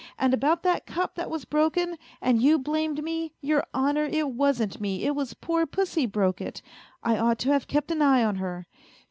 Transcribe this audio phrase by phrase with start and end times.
[0.17, 4.81] And about that cup that was broken, and you blamed me, your honour, it wasn't
[4.81, 6.63] me, it was poor pussy broke it,
[7.03, 8.65] I ought to have kept an eye on her.